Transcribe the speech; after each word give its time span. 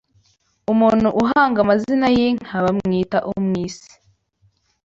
Umuntu 0.71 1.07
uhanga 1.23 1.57
amazina 1.63 2.07
y’inka 2.15 2.57
bamwita 2.63 3.17
umwisi 3.31 3.91